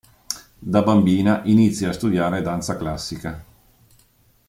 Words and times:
Da 0.73 0.81
bambina 0.81 1.43
inizia 1.43 1.89
a 1.89 1.93
studiare 1.93 2.41
danza 2.41 2.75
classica. 2.75 3.45